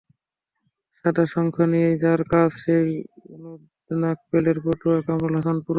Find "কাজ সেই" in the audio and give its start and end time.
2.31-2.87